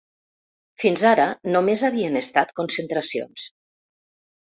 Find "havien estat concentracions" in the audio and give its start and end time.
1.91-3.49